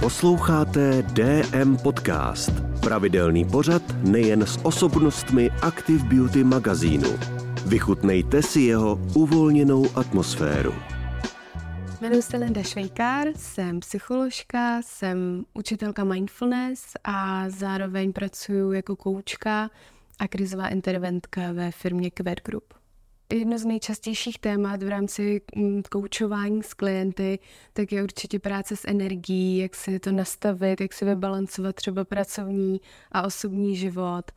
Posloucháte 0.00 1.02
DM 1.02 1.76
Podcast, 1.76 2.50
pravidelný 2.80 3.44
pořad 3.44 3.82
nejen 4.02 4.42
s 4.42 4.58
osobnostmi 4.62 5.50
Active 5.50 6.04
Beauty 6.04 6.44
magazínu. 6.44 7.08
Vychutnejte 7.66 8.42
si 8.42 8.60
jeho 8.60 9.00
uvolněnou 9.14 9.86
atmosféru. 9.94 10.74
Jmenuji 12.00 12.22
se 12.22 12.36
Linda 12.36 12.62
Švejkár, 12.62 13.28
jsem 13.36 13.80
psycholožka, 13.80 14.82
jsem 14.82 15.44
učitelka 15.54 16.04
mindfulness 16.04 16.84
a 17.04 17.44
zároveň 17.50 18.12
pracuji 18.12 18.72
jako 18.72 18.96
koučka 18.96 19.70
a 20.18 20.28
krizová 20.28 20.68
interventka 20.68 21.52
ve 21.52 21.70
firmě 21.70 22.10
Quer 22.10 22.40
Group. 22.44 22.74
Jedno 23.32 23.58
z 23.58 23.64
nejčastějších 23.64 24.38
témat 24.38 24.82
v 24.82 24.88
rámci 24.88 25.40
mm, 25.56 25.82
koučování 25.90 26.62
s 26.62 26.74
klienty, 26.74 27.38
tak 27.72 27.92
je 27.92 28.02
určitě 28.02 28.38
práce 28.38 28.76
s 28.76 28.88
energií, 28.88 29.58
jak 29.58 29.74
si 29.74 29.98
to 29.98 30.12
nastavit, 30.12 30.80
jak 30.80 30.92
si 30.92 31.04
vybalancovat 31.04 31.76
třeba 31.76 32.04
pracovní 32.04 32.80
a 33.12 33.22
osobní 33.22 33.76
život, 33.76 34.30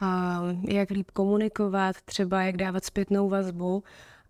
a 0.00 0.40
jak 0.68 0.90
líp 0.90 1.10
komunikovat, 1.10 1.96
třeba 2.04 2.42
jak 2.42 2.56
dávat 2.56 2.84
zpětnou 2.84 3.28
vazbu. 3.28 3.84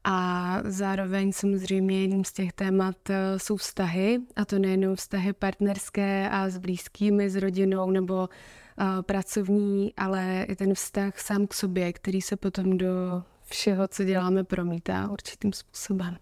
A 0.05 0.59
zároveň 0.65 1.33
samozřejmě 1.33 2.01
jedním 2.01 2.24
z 2.24 2.33
těch 2.33 2.52
témat 2.52 3.10
e, 3.10 3.38
jsou 3.38 3.57
vztahy, 3.57 4.19
a 4.37 4.45
to 4.45 4.59
nejenom 4.59 4.97
vztahy 4.97 5.33
partnerské 5.33 6.30
a 6.30 6.49
s 6.49 6.59
blízkými, 6.59 7.30
s 7.30 7.37
rodinou 7.37 7.91
nebo 7.91 8.29
e, 8.29 9.02
pracovní, 9.02 9.95
ale 9.97 10.47
i 10.49 10.57
ten 10.57 10.74
vztah 10.74 11.21
sám 11.21 11.47
k 11.47 11.55
sobě, 11.55 11.93
který 11.93 12.23
se 12.23 12.37
potom 12.37 12.79
do 12.79 13.23
všeho, 13.52 13.88
co 13.88 14.05
děláme, 14.05 14.45
promítá 14.45 15.11
určitým 15.11 15.52
způsobem. 15.52 16.16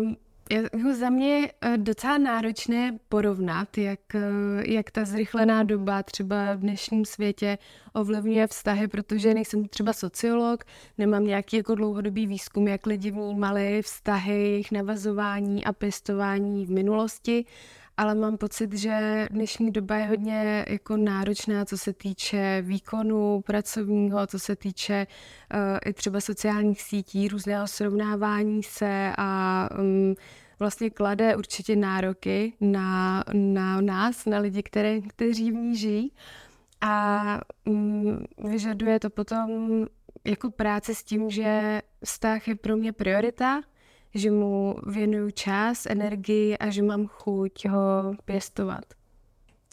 Um, 0.00 0.16
jako 0.50 0.94
za 0.94 1.10
mě 1.10 1.28
je 1.38 1.52
eh, 1.60 1.78
docela 1.78 2.18
náročné 2.18 2.98
porovnat, 3.08 3.78
jak, 3.78 4.14
eh, 4.14 4.20
jak 4.66 4.90
ta 4.90 5.04
zrychlená 5.04 5.62
doba 5.62 6.02
třeba 6.02 6.54
v 6.54 6.60
dnešním 6.60 7.04
světě 7.04 7.58
ovlivňuje 7.92 8.46
vztahy, 8.46 8.88
protože 8.88 9.34
nejsem 9.34 9.68
třeba 9.68 9.92
sociolog, 9.92 10.64
nemám 10.98 11.24
nějaký 11.24 11.56
jako 11.56 11.74
dlouhodobý 11.74 12.26
výzkum, 12.26 12.68
jak 12.68 12.86
lidi 12.86 13.10
vnímali 13.10 13.82
vztahy, 13.82 14.32
jejich 14.32 14.72
navazování 14.72 15.64
a 15.64 15.72
pěstování 15.72 16.66
v 16.66 16.70
minulosti, 16.70 17.44
ale 17.96 18.14
mám 18.14 18.36
pocit, 18.36 18.72
že 18.72 19.26
dnešní 19.30 19.70
doba 19.70 19.96
je 19.96 20.06
hodně 20.06 20.64
jako 20.68 20.96
náročná, 20.96 21.64
co 21.64 21.78
se 21.78 21.92
týče 21.92 22.62
výkonu 22.62 23.40
pracovního, 23.40 24.26
co 24.26 24.38
se 24.38 24.56
týče 24.56 25.06
uh, 25.54 25.60
i 25.86 25.92
třeba 25.92 26.20
sociálních 26.20 26.82
sítí, 26.82 27.28
různého 27.28 27.66
srovnávání 27.66 28.62
se 28.62 29.12
a 29.18 29.68
um, 29.78 30.14
vlastně 30.58 30.90
klade 30.90 31.36
určitě 31.36 31.76
nároky 31.76 32.52
na, 32.60 33.24
na 33.32 33.80
nás, 33.80 34.26
na 34.26 34.38
lidi, 34.38 34.62
které, 34.62 35.00
kteří 35.00 35.50
v 35.50 35.54
ní 35.54 35.76
žijí. 35.76 36.12
A 36.80 37.40
um, 37.64 38.24
vyžaduje 38.48 39.00
to 39.00 39.10
potom 39.10 39.50
jako 40.24 40.50
práce 40.50 40.94
s 40.94 41.04
tím, 41.04 41.30
že 41.30 41.82
vztah 42.04 42.48
je 42.48 42.54
pro 42.54 42.76
mě 42.76 42.92
priorita, 42.92 43.62
že 44.14 44.30
mu 44.30 44.76
věnuju 44.86 45.30
čas, 45.30 45.86
energii 45.86 46.58
a 46.58 46.70
že 46.70 46.82
mám 46.82 47.06
chuť 47.06 47.68
ho 47.68 48.14
pěstovat. 48.24 48.84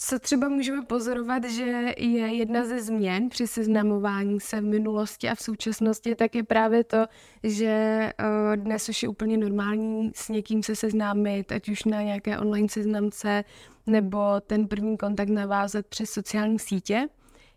Co 0.04 0.20
třeba 0.20 0.50
můžeme 0.50 0.86
pozorovat, 0.86 1.44
že 1.44 1.64
je 1.98 2.36
jedna 2.36 2.66
ze 2.66 2.82
změn 2.82 3.30
při 3.30 3.48
seznamování 3.48 4.40
se 4.40 4.62
v 4.62 4.64
minulosti 4.64 5.30
a 5.30 5.36
v 5.36 5.42
současnosti, 5.42 6.16
tak 6.16 6.36
je 6.36 6.44
právě 6.44 6.84
to, 6.84 7.06
že 7.44 7.68
eh, 7.68 8.58
dnes 8.58 8.90
už 8.90 9.04
je 9.04 9.10
úplně 9.10 9.38
normální 9.38 10.12
s 10.16 10.30
někým 10.30 10.64
se 10.64 10.76
seznámit, 10.76 11.52
ať 11.52 11.70
už 11.70 11.84
na 11.84 12.02
nějaké 12.02 12.40
online 12.40 12.70
seznamce, 12.70 13.44
nebo 13.88 14.20
ten 14.48 14.68
první 14.68 14.98
kontakt 14.98 15.30
navázat 15.30 15.88
přes 15.88 16.10
sociální 16.10 16.60
sítě. 16.60 17.08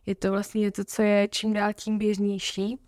Je 0.06 0.14
to 0.14 0.30
vlastně 0.30 0.60
něco, 0.60 0.84
co 0.84 1.02
je 1.02 1.28
čím 1.30 1.52
dál 1.52 1.72
tím 1.72 1.98
běžnější. 1.98 2.78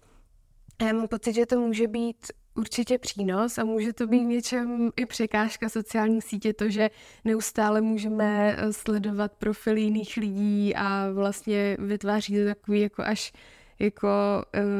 A 0.78 0.84
já 0.84 0.92
mám 0.92 1.08
pocit, 1.08 1.32
že 1.32 1.46
to 1.46 1.60
může 1.60 1.88
být 1.88 2.26
určitě 2.56 2.98
přínos 2.98 3.58
a 3.58 3.64
může 3.64 3.92
to 3.92 4.06
být 4.06 4.24
něčem 4.24 4.90
i 4.96 5.06
překážka 5.06 5.68
sociální 5.68 6.22
sítě, 6.22 6.52
to, 6.52 6.68
že 6.68 6.90
neustále 7.24 7.80
můžeme 7.80 8.56
eh, 8.58 8.72
sledovat 8.72 9.32
profily 9.32 9.80
jiných 9.80 10.16
lidí 10.16 10.74
a 10.74 11.10
vlastně 11.12 11.76
vytváří 11.80 12.36
to 12.36 12.44
takový 12.44 12.80
jako 12.80 13.02
až 13.02 13.32
jako 13.78 14.08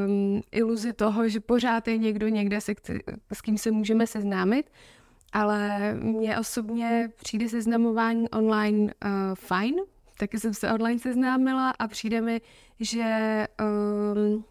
um, 0.07 0.43
iluzi 0.53 0.93
toho, 0.93 1.29
že 1.29 1.41
pořád 1.41 1.89
je 1.89 1.99
někdo 1.99 2.29
někde, 2.29 2.61
se, 2.61 2.75
s 3.33 3.41
kým 3.41 3.59
se 3.59 3.71
můžeme 3.71 4.07
seznámit, 4.07 4.71
ale 5.33 5.95
mně 5.95 6.39
osobně 6.39 7.11
přijde 7.17 7.49
seznamování 7.49 8.31
online 8.31 8.83
uh, 8.85 9.11
fajn, 9.35 9.75
taky 10.19 10.39
jsem 10.39 10.55
se 10.55 10.73
online 10.73 10.99
seznámila 10.99 11.71
a 11.71 11.89
přijde 11.89 12.21
mi, 12.21 12.41
že 12.81 13.47
um, 14.15 14.45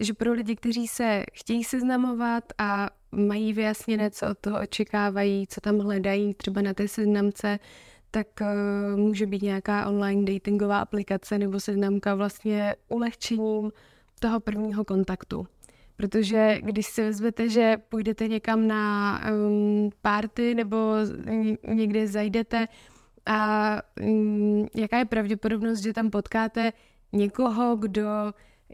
že 0.00 0.14
pro 0.14 0.32
lidi, 0.32 0.56
kteří 0.56 0.88
se 0.88 1.24
chtějí 1.32 1.64
seznamovat 1.64 2.44
a 2.58 2.90
mají 3.12 3.52
vyjasněné, 3.52 4.10
co 4.10 4.26
od 4.30 4.38
toho 4.38 4.60
očekávají, 4.60 5.46
co 5.46 5.60
tam 5.60 5.78
hledají 5.78 6.34
třeba 6.34 6.62
na 6.62 6.74
té 6.74 6.88
seznamce, 6.88 7.58
tak 8.10 8.26
uh, 8.40 9.00
může 9.00 9.26
být 9.26 9.42
nějaká 9.42 9.88
online 9.88 10.32
datingová 10.32 10.78
aplikace 10.78 11.38
nebo 11.38 11.60
seznamka 11.60 12.14
vlastně 12.14 12.74
ulehčením 12.88 13.72
toho 14.20 14.40
prvního 14.40 14.84
kontaktu. 14.84 15.46
Protože 15.96 16.58
když 16.62 16.86
si 16.86 17.02
vezmete, 17.02 17.48
že 17.48 17.76
půjdete 17.88 18.28
někam 18.28 18.68
na 18.68 19.20
um, 19.32 19.90
party 20.02 20.54
nebo 20.54 20.94
někde 21.68 22.06
zajdete 22.06 22.68
a 23.26 23.76
um, 24.02 24.68
jaká 24.74 24.98
je 24.98 25.04
pravděpodobnost, 25.04 25.80
že 25.80 25.92
tam 25.92 26.10
potkáte 26.10 26.72
někoho, 27.12 27.76
kdo 27.76 28.02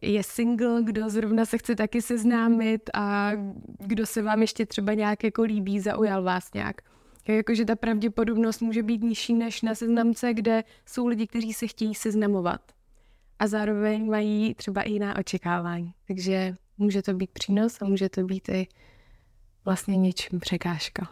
je 0.02 0.22
single, 0.22 0.82
kdo 0.82 1.10
zrovna 1.10 1.44
se 1.44 1.58
chce 1.58 1.76
taky 1.76 2.02
seznámit 2.02 2.90
a 2.94 3.32
kdo 3.78 4.06
se 4.06 4.22
vám 4.22 4.40
ještě 4.40 4.66
třeba 4.66 4.94
nějak 4.94 5.24
jako 5.24 5.42
líbí, 5.42 5.80
zaujal 5.80 6.22
vás 6.22 6.52
nějak. 6.54 6.80
Jakože 7.28 7.64
ta 7.64 7.76
pravděpodobnost 7.76 8.60
může 8.60 8.82
být 8.82 9.02
nižší 9.02 9.34
než 9.34 9.62
na 9.62 9.74
seznamce, 9.74 10.34
kde 10.34 10.64
jsou 10.86 11.06
lidi, 11.06 11.26
kteří 11.26 11.52
se 11.52 11.66
chtějí 11.66 11.94
seznamovat. 11.94 12.60
A 13.38 13.46
zároveň 13.46 14.10
mají 14.10 14.54
třeba 14.54 14.82
i 14.82 14.92
jiná 14.92 15.18
očekávání. 15.18 15.92
Takže 16.06 16.56
může 16.78 17.02
to 17.02 17.14
být 17.14 17.30
přínos 17.30 17.82
a 17.82 17.84
může 17.84 18.08
to 18.08 18.24
být 18.24 18.48
i 18.48 18.66
vlastně 19.64 19.96
něčím 19.96 20.40
překážka. 20.40 21.08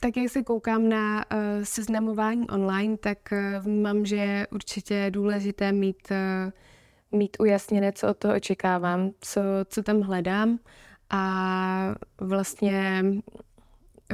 Tak 0.00 0.16
jak 0.16 0.30
se 0.30 0.42
koukám 0.42 0.88
na 0.88 1.24
uh, 1.32 1.38
seznamování 1.62 2.50
online, 2.50 2.96
tak 2.96 3.18
uh, 3.32 3.64
vnímám, 3.64 4.06
že 4.06 4.16
je 4.16 4.46
určitě 4.50 5.06
důležité 5.10 5.72
mít 5.72 6.10
uh, 6.10 6.52
mít 7.12 7.36
ujasněné, 7.40 7.92
co 7.92 8.08
od 8.08 8.16
toho 8.16 8.34
očekávám, 8.34 9.10
co, 9.20 9.40
co 9.64 9.82
tam 9.82 10.00
hledám 10.00 10.58
a 11.10 11.94
vlastně 12.20 13.04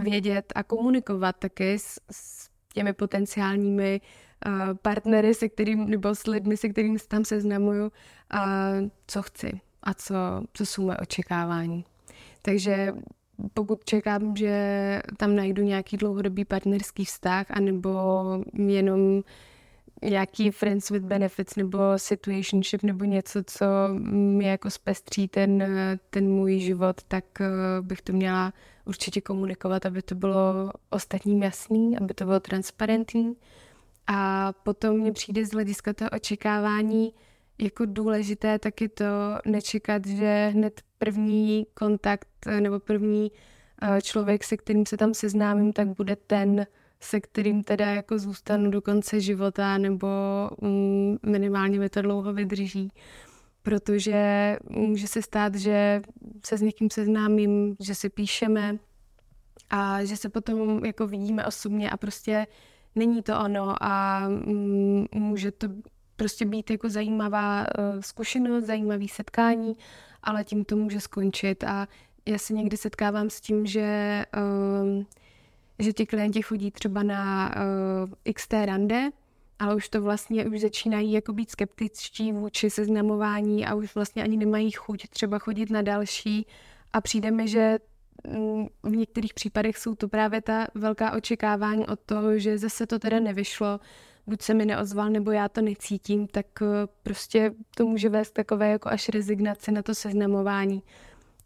vědět 0.03 0.53
a 0.55 0.63
komunikovat 0.63 1.37
taky 1.37 1.79
s, 1.79 2.01
s 2.11 2.51
těmi 2.75 2.93
potenciálními 2.93 4.01
uh, 4.47 4.75
partnery, 4.83 5.35
se 5.35 5.49
kterým, 5.49 5.91
nebo 5.91 6.15
s 6.15 6.27
lidmi, 6.27 6.57
se 6.57 6.69
kterými 6.69 6.99
se 6.99 7.09
tam 7.09 7.25
seznamuju, 7.25 7.85
uh, 7.85 7.91
co 9.07 9.23
chci 9.23 9.61
a 9.83 9.95
co, 9.95 10.15
co 10.53 10.67
jsou 10.67 10.83
moje 10.83 10.97
očekávání. 10.97 11.85
Takže 12.43 12.93
pokud 13.55 13.85
čekám, 13.85 14.37
že 14.37 15.03
tam 15.17 15.37
najdu 15.37 15.63
nějaký 15.63 15.97
dlouhodobý 15.97 16.45
partnerský 16.45 17.05
vztah, 17.05 17.47
anebo 17.51 18.25
jenom 18.53 19.23
nějaký 20.03 20.51
friends 20.51 20.91
with 20.91 21.03
benefits 21.03 21.57
nebo 21.57 21.79
situationship 21.97 22.83
nebo 22.83 23.05
něco, 23.05 23.43
co 23.47 23.67
mi 24.03 24.45
jako 24.45 24.71
zpestří 24.71 25.29
ten, 25.29 25.65
ten 26.11 26.29
můj 26.29 26.59
život, 26.59 27.03
tak 27.09 27.25
eh, 27.41 27.47
bych 27.81 28.03
to 28.03 28.13
měla 28.13 28.53
určitě 28.85 29.21
komunikovat, 29.21 29.87
aby 29.87 30.03
to 30.03 30.15
bylo 30.15 30.71
ostatním 30.91 31.43
jasný, 31.43 31.99
aby 31.99 32.15
to 32.15 32.25
bylo 32.25 32.41
transparentní. 32.41 33.37
A 34.07 34.53
potom 34.63 34.97
mě 34.97 35.13
přijde 35.13 35.47
z 35.47 35.51
hlediska 35.51 35.93
toho 35.93 36.11
očekávání 36.11 37.13
jako 37.59 37.85
důležité 37.87 38.59
taky 38.59 38.89
to 38.89 39.05
nečekat, 39.47 40.07
že 40.07 40.51
hned 40.55 40.81
první 40.99 41.67
kontakt 41.75 42.29
eh, 42.47 42.61
nebo 42.61 42.81
první 42.81 43.33
eh, 43.83 44.03
člověk, 44.03 44.45
se 44.45 44.57
kterým 44.57 44.87
se 44.87 44.97
tam 44.97 45.15
seznámím, 45.15 45.73
tak 45.73 45.89
bude 45.89 46.17
ten, 46.17 46.67
se 47.01 47.21
kterým 47.21 47.65
teda 47.65 47.87
jako 47.87 48.19
zůstanu 48.19 48.71
do 48.71 48.83
konce 48.83 49.21
života 49.21 49.79
nebo 49.79 50.09
mm, 50.61 51.17
minimálně 51.27 51.79
mi 51.79 51.89
to 51.89 52.03
dlouho 52.03 52.33
vydrží. 52.33 52.93
Protože 53.63 54.57
může 54.71 55.07
se 55.07 55.23
stát, 55.23 55.55
že 55.55 56.03
se 56.47 56.59
s 56.59 56.63
někým 56.63 56.91
seznámím, 56.91 57.77
že 57.81 57.95
si 57.95 58.09
píšeme 58.09 58.79
a 59.71 60.05
že 60.05 60.17
se 60.17 60.29
potom 60.29 60.85
jako 60.85 61.07
vidíme 61.07 61.47
osobně 61.47 61.91
a 61.91 61.97
prostě 61.97 62.47
není 62.95 63.23
to 63.23 63.41
ono 63.41 63.83
a 63.83 64.25
mm, 64.29 65.07
může 65.15 65.51
to 65.51 65.69
prostě 66.17 66.45
být 66.45 66.71
jako 66.71 66.89
zajímavá 66.89 67.61
uh, 67.61 68.01
zkušenost, 68.01 68.65
zajímavý 68.65 69.09
setkání, 69.09 69.77
ale 70.23 70.45
tím 70.45 70.65
to 70.65 70.77
může 70.77 71.01
skončit 71.01 71.65
a 71.65 71.89
já 72.27 72.39
se 72.39 72.53
někdy 72.53 72.77
setkávám 72.77 73.31
s 73.31 73.41
tím, 73.41 73.67
že 73.67 74.25
uh, 74.37 75.05
že 75.79 75.93
ti 75.93 76.07
klienti 76.07 76.43
chodí 76.43 76.71
třeba 76.71 77.03
na 77.03 77.55
uh, 77.57 78.33
XT 78.35 78.53
rande, 78.53 79.11
ale 79.59 79.75
už 79.75 79.89
to 79.89 80.03
vlastně 80.03 80.47
už 80.47 80.61
začínají 80.61 81.13
jako 81.13 81.33
být 81.33 81.51
skeptičtí 81.51 82.33
vůči 82.33 82.71
seznamování 82.71 83.67
a 83.67 83.75
už 83.75 83.95
vlastně 83.95 84.23
ani 84.23 84.37
nemají 84.37 84.71
chuť 84.71 85.09
třeba 85.09 85.39
chodit 85.39 85.71
na 85.71 85.83
další 85.83 86.47
a 86.93 87.01
přijde 87.01 87.31
mi, 87.31 87.49
že 87.49 87.79
mm, 88.27 88.67
v 88.83 88.91
některých 88.91 89.35
případech 89.35 89.79
jsou 89.79 89.95
to 89.95 90.09
právě 90.09 90.43
ta 90.43 90.67
velká 90.75 91.13
očekávání 91.13 91.87
od 91.87 92.01
toho, 92.01 92.39
že 92.39 92.59
zase 92.59 92.87
to 92.87 92.99
teda 92.99 93.21
nevyšlo, 93.21 93.81
buď 94.27 94.43
se 94.43 94.55
mi 94.55 94.67
neozval, 94.67 95.11
nebo 95.11 95.31
já 95.31 95.49
to 95.49 95.61
necítím, 95.61 96.27
tak 96.27 96.47
eh, 96.63 96.67
prostě 97.03 97.55
to 97.77 97.87
může 97.87 98.09
vést 98.09 98.31
takové 98.31 98.71
jako 98.71 98.89
až 98.89 99.09
rezignaci 99.09 99.73
na 99.73 99.83
to 99.83 99.95
seznamování. 99.95 100.83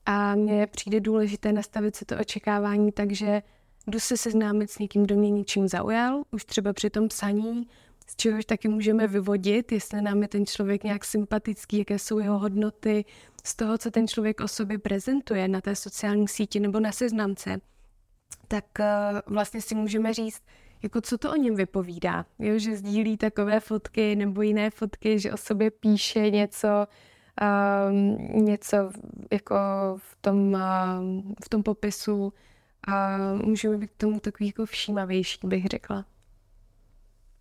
A 0.06 0.34
mně 0.34 0.66
přijde 0.66 1.00
důležité 1.00 1.52
nastavit 1.52 1.96
si 1.96 2.04
to 2.04 2.18
očekávání, 2.20 2.92
takže 2.92 3.42
jdu 3.86 4.00
se 4.00 4.16
seznámit 4.16 4.70
s 4.70 4.78
někým, 4.78 5.02
kdo 5.02 5.16
mě 5.16 5.30
ničím 5.30 5.68
zaujal, 5.68 6.22
už 6.30 6.44
třeba 6.44 6.72
při 6.72 6.90
tom 6.90 7.08
psaní, 7.08 7.66
z 8.06 8.16
čehož 8.16 8.44
taky 8.44 8.68
můžeme 8.68 9.06
vyvodit, 9.06 9.72
jestli 9.72 10.02
nám 10.02 10.22
je 10.22 10.28
ten 10.28 10.46
člověk 10.46 10.84
nějak 10.84 11.04
sympatický, 11.04 11.78
jaké 11.78 11.98
jsou 11.98 12.18
jeho 12.18 12.38
hodnoty, 12.38 13.04
z 13.44 13.56
toho, 13.56 13.78
co 13.78 13.90
ten 13.90 14.08
člověk 14.08 14.40
o 14.40 14.48
sobě 14.48 14.78
prezentuje 14.78 15.48
na 15.48 15.60
té 15.60 15.76
sociální 15.76 16.28
síti 16.28 16.60
nebo 16.60 16.80
na 16.80 16.92
seznamce, 16.92 17.60
tak 18.48 18.64
uh, 18.80 19.34
vlastně 19.34 19.60
si 19.60 19.74
můžeme 19.74 20.14
říct, 20.14 20.42
jako 20.82 21.00
co 21.00 21.18
to 21.18 21.32
o 21.32 21.36
něm 21.36 21.54
vypovídá, 21.54 22.26
jo, 22.38 22.58
že 22.58 22.76
sdílí 22.76 23.16
takové 23.16 23.60
fotky 23.60 24.16
nebo 24.16 24.42
jiné 24.42 24.70
fotky, 24.70 25.18
že 25.18 25.32
o 25.32 25.36
sobě 25.36 25.70
píše 25.70 26.30
něco, 26.30 26.86
um, 27.90 28.16
něco 28.44 28.76
jako 29.32 29.56
v 29.96 30.16
tom, 30.20 30.36
um, 30.38 31.34
v 31.44 31.48
tom 31.48 31.62
popisu 31.62 32.32
a 32.86 33.18
můžeme 33.44 33.76
být 33.76 33.90
k 33.90 33.96
tomu 33.96 34.20
takový 34.20 34.46
jako 34.46 34.66
všímavější, 34.66 35.38
bych 35.44 35.66
řekla. 35.66 36.04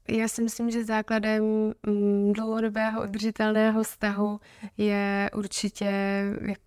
Já 0.09 0.27
si 0.27 0.43
myslím, 0.43 0.71
že 0.71 0.85
základem 0.85 1.43
mm, 1.88 2.33
dlouhodobého 2.33 3.03
udržitelného 3.03 3.83
vztahu 3.83 4.39
je 4.77 5.29
určitě, 5.35 5.91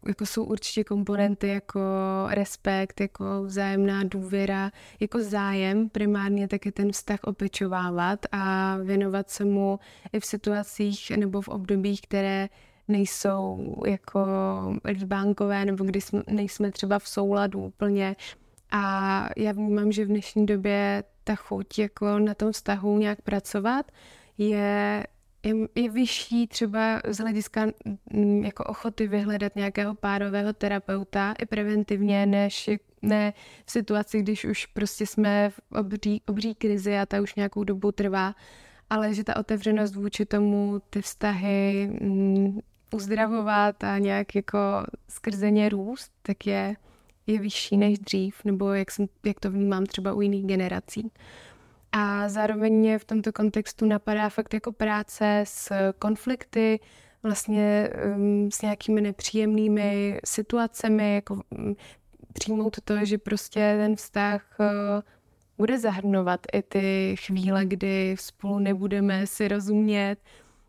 jako 0.09 0.27
jsou 0.27 0.45
určitě 0.45 0.85
komponenty 0.85 1.49
jako 1.49 1.81
respekt, 2.29 3.01
jako 3.01 3.45
vzájemná 3.45 4.05
důvěra, 4.05 4.71
jako 5.01 5.23
zájem 5.23 5.89
primárně 5.89 6.49
taky 6.49 6.73
ten 6.73 6.93
vztah 6.93 7.19
opečovávat 7.25 8.27
a 8.33 8.77
věnovat 8.77 9.31
se 9.31 9.45
mu 9.45 9.79
i 10.13 10.21
v 10.21 10.27
situacích 10.27 11.11
nebo 11.11 11.41
v 11.41 11.49
obdobích, 11.49 12.01
které 12.01 12.49
nejsou 12.89 13.75
jako 13.87 14.27
líbánkové 14.85 15.65
nebo 15.65 15.85
kdy 15.85 16.01
jsme, 16.01 16.23
nejsme 16.31 16.71
třeba 16.71 16.99
v 16.99 17.09
souladu 17.09 17.61
úplně. 17.65 18.17
A 18.77 19.29
já 19.37 19.53
vnímám, 19.53 19.93
že 19.93 20.05
v 20.05 20.09
dnešní 20.09 20.47
době 20.47 21.05
ta 21.25 21.35
chuť 21.35 21.79
jako 21.79 22.19
na 22.19 22.35
tom 22.35 22.53
vztahu 22.53 22.99
nějak 22.99 23.23
pracovat 23.23 23.93
je, 24.39 25.07
je, 25.43 25.55
je 25.75 25.91
vyšší 25.91 26.47
třeba 26.47 27.01
z 27.09 27.19
hlediska 27.19 27.67
mm, 28.13 28.45
jako 28.45 28.65
ochoty 28.65 29.09
vyhledat 29.09 29.57
nějakého 29.57 29.95
párového 29.95 30.53
terapeuta 30.53 31.35
i 31.39 31.47
preventivně, 31.47 32.27
než 32.27 32.71
ne 33.03 33.33
v 33.67 33.71
situaci, 33.71 34.23
když 34.23 34.45
už 34.45 34.67
prostě 34.67 35.07
jsme 35.07 35.51
v 35.51 35.61
obří, 35.73 36.23
obří 36.27 36.55
krizi 36.55 36.99
a 36.99 37.07
ta 37.07 37.21
už 37.21 37.35
nějakou 37.35 37.65
dobu 37.65 37.93
trvá, 37.93 38.35
ale 38.91 39.15
že 39.15 39.25
ta 39.25 39.37
otevřenost 39.37 39.95
vůči 39.95 40.27
tomu 40.27 40.83
ty 40.91 41.03
vztahy 41.03 41.91
mm, 42.01 42.59
uzdravovat 42.95 43.85
a 43.85 43.99
nějak 43.99 44.35
jako 44.35 44.59
skrze 45.09 45.51
ně 45.51 45.69
růst, 45.69 46.13
tak 46.23 46.47
je, 46.47 46.77
je 47.27 47.39
vyšší 47.39 47.77
než 47.77 47.99
dřív, 47.99 48.45
nebo 48.45 48.73
jak, 48.73 48.91
jsem, 48.91 49.07
jak 49.25 49.41
to 49.41 49.51
vnímám 49.51 49.87
třeba 49.87 50.13
u 50.13 50.21
jiných 50.21 50.47
generací. 50.47 51.13
A 51.93 52.29
zároveň 52.29 52.75
mě 52.75 52.99
v 52.99 53.05
tomto 53.05 53.33
kontextu 53.33 53.87
napadá 53.87 54.29
fakt 54.29 54.55
jako 54.55 54.73
práce 54.73 55.45
s 55.47 55.73
konflikty, 55.99 56.81
vlastně 57.23 57.91
um, 58.17 58.51
s 58.51 58.63
nějakými 58.63 59.01
nepříjemnými 59.01 60.21
situacemi, 60.25 61.15
jako 61.15 61.41
um, 61.51 61.77
přijmout 62.33 62.77
to, 62.85 63.05
že 63.05 63.19
prostě 63.19 63.77
ten 63.79 63.97
vztah 63.97 64.45
uh, 64.59 64.67
bude 65.59 65.79
zahrnovat 65.79 66.41
i 66.53 66.63
ty 66.63 67.17
chvíle, 67.19 67.65
kdy 67.65 68.17
spolu 68.19 68.59
nebudeme 68.59 69.27
si 69.27 69.49
rozumět, 69.49 70.17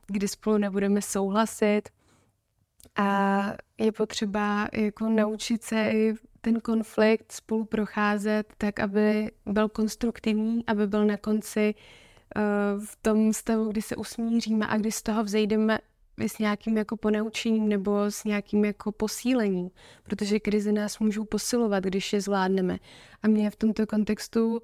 kdy 0.08 0.28
spolu 0.28 0.58
nebudeme 0.58 1.02
souhlasit. 1.02 1.82
A 2.96 3.42
je 3.78 3.92
potřeba 3.92 4.68
jako 4.74 5.10
naučit 5.10 5.64
se 5.64 5.92
i 5.92 6.14
ten 6.46 6.62
konflikt 6.62 7.32
spolu 7.32 7.66
procházet 7.66 8.54
tak, 8.58 8.80
aby 8.80 9.32
byl 9.46 9.70
konstruktivní, 9.70 10.64
aby 10.68 10.88
byl 10.88 11.06
na 11.06 11.18
konci 11.18 11.74
uh, 11.76 12.84
v 12.86 12.96
tom 13.02 13.34
stavu, 13.34 13.72
kdy 13.72 13.82
se 13.82 13.96
usmíříme 13.96 14.68
a 14.68 14.78
kdy 14.78 14.92
z 14.92 15.02
toho 15.02 15.24
vzejdeme 15.24 15.80
s 16.18 16.40
nějakým 16.40 16.78
jako 16.78 16.98
ponaučením 16.98 17.70
nebo 17.70 18.02
s 18.02 18.24
nějakým 18.24 18.66
jako 18.66 18.92
posílením, 18.92 19.70
protože 20.04 20.40
krize 20.40 20.72
nás 20.72 21.00
můžou 21.00 21.26
posilovat, 21.26 21.84
když 21.84 22.14
je 22.14 22.22
zvládneme. 22.22 22.78
A 23.24 23.28
mě 23.28 23.50
v 23.50 23.56
tomto 23.56 23.88
kontextu 23.88 24.52
uh, 24.52 24.60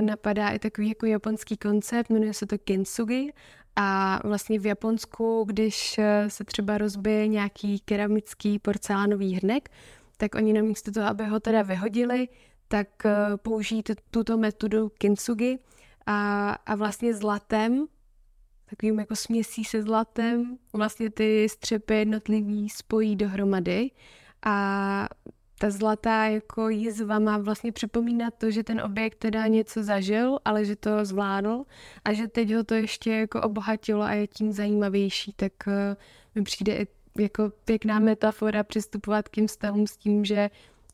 napadá 0.00 0.48
i 0.48 0.58
takový 0.58 0.88
jako 0.88 1.06
japonský 1.06 1.56
koncept, 1.56 2.10
jmenuje 2.10 2.34
se 2.34 2.46
to 2.46 2.58
kintsugi 2.58 3.32
a 3.76 4.20
vlastně 4.24 4.58
v 4.58 4.66
Japonsku, 4.66 5.44
když 5.48 5.98
eh, 5.98 6.24
se 6.28 6.44
třeba 6.44 6.78
rozbije 6.78 7.28
nějaký 7.28 7.80
keramický 7.80 8.58
porcelánový 8.58 9.34
hrnek, 9.34 9.68
tak 10.22 10.34
oni 10.34 10.52
namísto 10.52 10.92
toho, 10.92 11.06
aby 11.06 11.26
ho 11.26 11.40
teda 11.40 11.62
vyhodili, 11.62 12.28
tak 12.68 12.88
uh, 13.04 13.36
použijí 13.36 13.82
tuto 14.10 14.38
metodu 14.38 14.88
kintsugi 14.88 15.58
a, 16.06 16.50
a 16.66 16.74
vlastně 16.74 17.14
zlatem, 17.14 17.86
takovým 18.70 18.98
jako 18.98 19.16
směsí 19.16 19.64
se 19.64 19.82
zlatem, 19.82 20.58
vlastně 20.72 21.10
ty 21.10 21.48
střepy 21.48 21.94
jednotlivý 21.94 22.68
spojí 22.68 23.16
dohromady 23.16 23.90
a 24.46 25.08
ta 25.58 25.70
zlatá 25.70 26.24
jako 26.24 26.68
jizva 26.68 27.18
má 27.18 27.38
vlastně 27.38 27.72
připomínat 27.72 28.34
to, 28.38 28.50
že 28.50 28.62
ten 28.64 28.80
objekt 28.80 29.18
teda 29.18 29.46
něco 29.46 29.82
zažil, 29.82 30.38
ale 30.44 30.64
že 30.64 30.76
to 30.76 31.04
zvládl 31.04 31.64
a 32.04 32.12
že 32.12 32.28
teď 32.28 32.54
ho 32.54 32.64
to 32.64 32.74
ještě 32.74 33.10
jako 33.10 33.40
obohatilo 33.42 34.02
a 34.02 34.12
je 34.12 34.26
tím 34.26 34.52
zajímavější, 34.52 35.32
tak 35.32 35.52
uh, 35.66 35.72
mi 36.34 36.42
přijde 36.42 36.76
i 36.76 36.86
jako 37.18 37.52
pěkná 37.64 37.98
metafora 37.98 38.64
přistupovat 38.64 39.28
k 39.28 39.32
těm 39.32 39.46
vztahům 39.46 39.86
s 39.86 39.96
tím, 39.96 40.24
že 40.24 40.50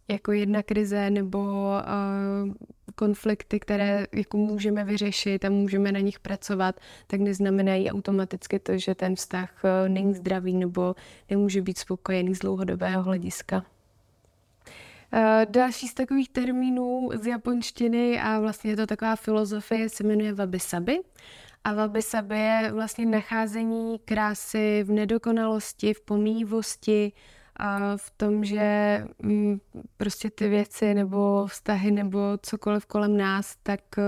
jako 0.08 0.32
jedna 0.32 0.62
krize 0.62 1.10
nebo 1.10 1.38
uh, 1.38 2.54
konflikty, 2.94 3.60
které 3.60 4.06
jako 4.12 4.36
můžeme 4.36 4.84
vyřešit 4.84 5.44
a 5.44 5.50
můžeme 5.50 5.92
na 5.92 6.00
nich 6.00 6.18
pracovat, 6.18 6.80
tak 7.06 7.20
neznamenají 7.20 7.90
automaticky 7.90 8.58
to, 8.58 8.78
že 8.78 8.94
ten 8.94 9.16
vztah 9.16 9.50
uh, 9.64 9.88
není 9.88 10.14
zdravý 10.14 10.54
nebo 10.56 10.94
nemůže 11.30 11.62
být 11.62 11.78
spokojený 11.78 12.34
z 12.34 12.38
dlouhodobého 12.38 13.02
hlediska. 13.02 13.64
Uh, 15.12 15.20
další 15.50 15.88
z 15.88 15.94
takových 15.94 16.28
termínů 16.28 17.10
z 17.22 17.26
japonštiny 17.26 18.20
a 18.20 18.40
vlastně 18.40 18.70
je 18.70 18.76
to 18.76 18.86
taková 18.86 19.16
filozofie, 19.16 19.88
se 19.88 20.04
jmenuje 20.04 20.32
wabi-sabi. 20.32 20.98
A 21.64 21.74
wabi 21.74 22.02
sabi 22.02 22.38
je 22.38 22.72
vlastně 22.72 23.06
nacházení 23.06 23.98
krásy 23.98 24.84
v 24.84 24.90
nedokonalosti, 24.90 25.94
v 25.94 26.00
pomývosti, 26.00 27.12
a 27.58 27.96
v 27.96 28.10
tom, 28.10 28.44
že 28.44 29.04
mm, 29.22 29.60
prostě 29.96 30.30
ty 30.30 30.48
věci 30.48 30.94
nebo 30.94 31.46
vztahy 31.46 31.90
nebo 31.90 32.20
cokoliv 32.42 32.86
kolem 32.86 33.16
nás, 33.16 33.56
tak 33.62 33.80
uh, 33.98 34.04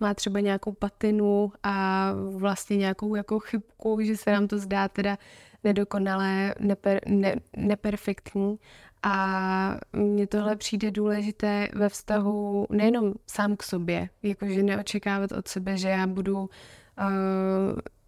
má 0.00 0.14
třeba 0.14 0.40
nějakou 0.40 0.72
patinu 0.72 1.52
a 1.62 2.10
vlastně 2.36 2.76
nějakou 2.76 3.14
jako 3.14 3.38
chybku, 3.38 4.00
že 4.00 4.16
se 4.16 4.32
nám 4.32 4.48
to 4.48 4.58
zdá 4.58 4.88
teda 4.88 5.18
nedokonalé, 5.64 6.54
neper, 6.60 7.00
ne, 7.06 7.36
neperfektní. 7.56 8.58
A 9.02 9.80
mně 9.92 10.26
tohle 10.26 10.56
přijde 10.56 10.90
důležité 10.90 11.68
ve 11.74 11.88
vztahu 11.88 12.66
nejenom 12.70 13.14
sám 13.26 13.56
k 13.56 13.62
sobě, 13.62 14.08
jakože 14.22 14.62
neočekávat 14.62 15.32
od 15.32 15.48
sebe, 15.48 15.76
že 15.76 15.88
já 15.88 16.06
budu 16.06 16.50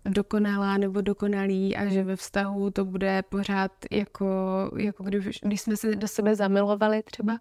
dokonalá 0.04 0.76
nebo 0.76 1.00
dokonalý 1.00 1.76
a 1.76 1.88
že 1.88 2.04
ve 2.04 2.16
vztahu 2.16 2.70
to 2.70 2.84
bude 2.84 3.22
pořád 3.22 3.72
jako, 3.90 4.26
jako 4.76 5.02
když, 5.04 5.40
když 5.42 5.60
jsme 5.60 5.76
se 5.76 5.96
do 5.96 6.08
sebe 6.08 6.36
zamilovali 6.36 7.02
třeba, 7.02 7.38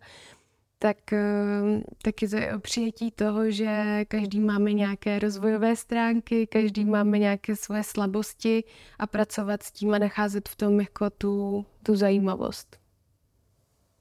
tak, 0.79 0.97
uh, 1.11 1.81
tak 2.01 2.21
je 2.21 2.29
to 2.29 2.37
o 2.55 2.59
přijetí 2.59 3.11
toho, 3.11 3.51
že 3.51 4.05
každý 4.07 4.39
máme 4.39 4.73
nějaké 4.73 5.19
rozvojové 5.19 5.75
stránky, 5.75 6.47
každý 6.47 6.85
máme 6.85 7.19
nějaké 7.19 7.55
své 7.55 7.83
slabosti 7.83 8.63
a 8.99 9.07
pracovat 9.07 9.63
s 9.63 9.71
tím 9.71 9.93
a 9.93 9.97
nacházet 9.97 10.49
v 10.49 10.55
tom 10.55 10.79
jako 10.79 11.09
tu, 11.09 11.65
tu 11.83 11.95
zajímavost. 11.95 12.77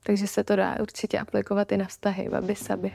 Takže 0.03 0.27
se 0.27 0.45
to 0.45 0.57
dá 0.57 0.77
určitě 0.81 1.19
aplikovat 1.19 1.73
i 1.73 1.77
na 1.77 1.87
vztahy, 1.87 2.29
aby 2.29 2.55
sabi. 2.55 2.93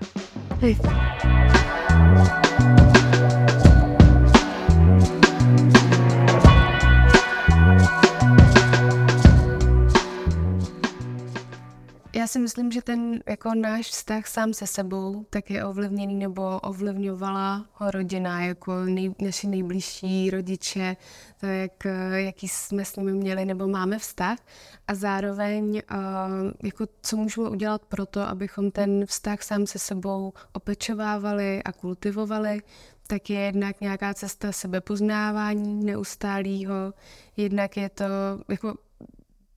Si 12.33 12.39
myslím, 12.39 12.71
že 12.71 12.81
ten 12.81 13.19
jako 13.29 13.55
náš 13.55 13.89
vztah 13.89 14.27
sám 14.27 14.53
se 14.53 14.67
sebou 14.67 15.25
tak 15.29 15.49
je 15.49 15.65
ovlivněný 15.65 16.15
nebo 16.15 16.59
ovlivňovala 16.59 17.65
ho 17.73 17.91
rodina, 17.91 18.41
jako 18.41 18.85
nej, 18.85 19.15
naši 19.21 19.47
nejbližší 19.47 20.29
rodiče, 20.29 20.97
to 21.39 21.45
jak, 21.45 21.87
jaký 22.13 22.47
jsme 22.47 22.85
s 22.85 22.95
nimi 22.95 23.13
měli 23.13 23.45
nebo 23.45 23.67
máme 23.67 23.99
vztah. 23.99 24.39
A 24.87 24.95
zároveň 24.95 25.81
uh, 25.91 26.51
jako 26.63 26.85
co 27.01 27.17
můžeme 27.17 27.49
udělat 27.49 27.81
pro 27.85 28.05
to, 28.05 28.21
abychom 28.21 28.71
ten 28.71 29.05
vztah 29.05 29.43
sám 29.43 29.67
se 29.67 29.79
sebou 29.79 30.33
opečovávali 30.53 31.63
a 31.63 31.71
kultivovali, 31.71 32.61
tak 33.07 33.29
je 33.29 33.39
jednak 33.39 33.81
nějaká 33.81 34.13
cesta 34.13 34.51
sebepoznávání 34.51 35.85
neustálého, 35.85 36.93
jednak 37.37 37.77
je 37.77 37.89
to 37.89 38.05
jako 38.49 38.73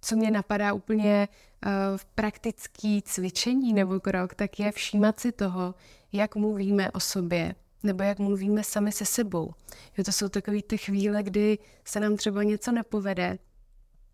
co 0.01 0.17
mě 0.17 0.31
napadá 0.31 0.73
úplně 0.73 1.29
uh, 1.67 1.73
v 1.97 2.05
praktický 2.05 3.03
cvičení 3.03 3.73
nebo 3.73 4.01
krok, 4.01 4.35
tak 4.35 4.61
je 4.61 4.73
všímat 4.73 5.21
si 5.21 5.33
toho, 5.33 5.75
jak 6.13 6.37
mluvíme 6.37 6.91
o 6.91 7.01
sobě, 7.01 7.55
nebo 7.83 8.03
jak 8.03 8.19
mluvíme 8.19 8.65
sami 8.65 8.93
se 8.93 9.05
sebou. 9.05 9.55
Jo, 9.99 10.05
to 10.05 10.13
jsou 10.13 10.29
takové 10.29 10.63
ty 10.63 10.79
chvíle, 10.79 11.23
kdy 11.23 11.59
se 11.85 12.01
nám 12.01 12.17
třeba 12.17 12.43
něco 12.43 12.73
nepovede, 12.73 13.39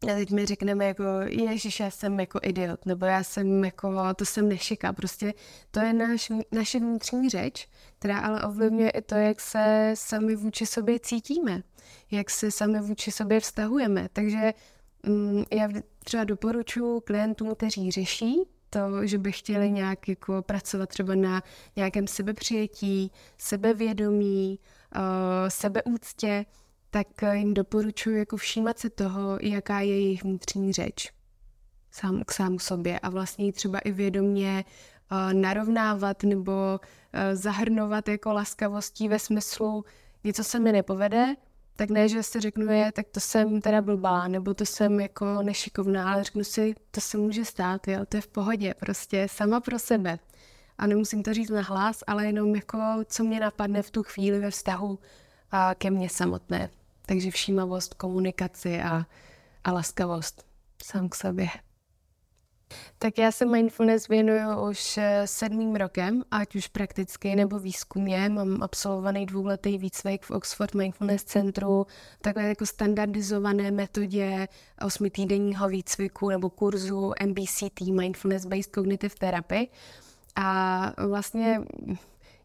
a 0.02 0.14
teď 0.14 0.30
mi 0.30 0.46
řekneme 0.46 0.84
jako, 0.84 1.02
ježiš, 1.26 1.80
já 1.80 1.90
jsem 1.90 2.20
jako 2.20 2.40
idiot, 2.42 2.86
nebo 2.86 3.06
já 3.06 3.22
jsem 3.22 3.64
jako, 3.64 4.14
to 4.16 4.24
jsem 4.24 4.48
nešika. 4.48 4.92
Prostě 4.92 5.34
to 5.70 5.80
je 5.80 5.92
naš, 5.92 6.32
naše 6.52 6.78
vnitřní 6.78 7.28
řeč, 7.28 7.68
která 7.98 8.18
ale 8.18 8.42
ovlivňuje 8.42 8.90
i 8.90 9.02
to, 9.02 9.14
jak 9.14 9.40
se 9.40 9.90
sami 9.94 10.36
vůči 10.36 10.66
sobě 10.66 11.00
cítíme, 11.00 11.62
jak 12.10 12.30
se 12.30 12.50
sami 12.50 12.80
vůči 12.80 13.10
sobě 13.10 13.40
vztahujeme. 13.40 14.08
Takže 14.12 14.54
já 15.52 15.68
třeba 16.04 16.24
doporučuji 16.24 17.00
klientům, 17.00 17.54
kteří 17.54 17.90
řeší 17.90 18.42
to, 18.70 19.06
že 19.06 19.18
by 19.18 19.32
chtěli 19.32 19.70
nějak 19.70 20.08
jako 20.08 20.42
pracovat 20.42 20.88
třeba 20.88 21.14
na 21.14 21.42
nějakém 21.76 22.06
sebepřijetí, 22.06 23.12
sebevědomí, 23.38 24.58
uh, 24.96 25.00
sebeúctě, 25.48 26.46
tak 26.90 27.06
jim 27.32 27.54
doporučuji 27.54 28.18
jako 28.18 28.36
všímat 28.36 28.78
se 28.78 28.90
toho, 28.90 29.38
jaká 29.42 29.80
je 29.80 30.00
jejich 30.00 30.22
vnitřní 30.22 30.72
řeč 30.72 31.12
sám 31.90 32.22
k 32.26 32.32
sámu 32.32 32.58
sobě 32.58 33.00
a 33.00 33.10
vlastně 33.10 33.44
ji 33.44 33.52
třeba 33.52 33.78
i 33.78 33.92
vědomě 33.92 34.64
uh, 35.12 35.32
narovnávat 35.32 36.22
nebo 36.22 36.52
uh, 36.52 37.20
zahrnovat 37.32 38.08
jako 38.08 38.32
laskavostí 38.32 39.08
ve 39.08 39.18
smyslu 39.18 39.84
něco 40.24 40.44
se 40.44 40.60
mi 40.60 40.72
nepovede, 40.72 41.34
tak 41.76 41.90
ne, 41.90 42.08
že 42.08 42.22
si 42.22 42.40
řeknu, 42.40 42.72
je, 42.72 42.92
tak 42.92 43.06
to 43.08 43.20
jsem 43.20 43.60
teda 43.60 43.82
blbá, 43.82 44.28
nebo 44.28 44.54
to 44.54 44.66
jsem 44.66 45.00
jako 45.00 45.42
nešikovná, 45.42 46.12
ale 46.12 46.24
řeknu 46.24 46.44
si, 46.44 46.74
to 46.90 47.00
se 47.00 47.18
může 47.18 47.44
stát, 47.44 47.88
jo, 47.88 48.06
to 48.08 48.16
je 48.16 48.20
v 48.20 48.28
pohodě, 48.28 48.74
prostě 48.74 49.28
sama 49.30 49.60
pro 49.60 49.78
sebe. 49.78 50.18
A 50.78 50.86
nemusím 50.86 51.22
to 51.22 51.34
říct 51.34 51.50
na 51.50 51.62
hlas, 51.62 52.04
ale 52.06 52.26
jenom 52.26 52.54
jako, 52.54 52.78
co 53.04 53.24
mě 53.24 53.40
napadne 53.40 53.82
v 53.82 53.90
tu 53.90 54.02
chvíli 54.02 54.38
ve 54.38 54.50
vztahu 54.50 54.98
a 55.50 55.74
ke 55.74 55.90
mně 55.90 56.08
samotné. 56.08 56.70
Takže 57.06 57.30
všímavost, 57.30 57.94
komunikaci 57.94 58.82
a, 58.82 59.06
a 59.64 59.72
laskavost 59.72 60.46
sám 60.82 61.08
k 61.08 61.14
sobě. 61.14 61.48
Tak 62.98 63.18
já 63.18 63.32
se 63.32 63.46
mindfulness 63.46 64.08
věnuju 64.08 64.68
už 64.70 64.98
eh, 64.98 65.26
sedmým 65.26 65.76
rokem, 65.76 66.22
ať 66.30 66.56
už 66.56 66.68
prakticky 66.68 67.36
nebo 67.36 67.58
výzkumně. 67.58 68.28
Mám 68.28 68.62
absolvovaný 68.62 69.26
dvouletý 69.26 69.78
výcvik 69.78 70.24
v 70.24 70.30
Oxford 70.30 70.74
Mindfulness 70.74 71.24
Centru, 71.24 71.86
takhle 72.20 72.42
jako 72.42 72.66
standardizované 72.66 73.70
metodě 73.70 74.48
osmitýdenního 74.86 75.68
výcviku 75.68 76.28
nebo 76.28 76.50
kurzu 76.50 77.12
MBCT, 77.26 77.80
Mindfulness 77.80 78.46
Based 78.46 78.74
Cognitive 78.74 79.14
Therapy. 79.18 79.68
A 80.36 80.92
vlastně 81.08 81.60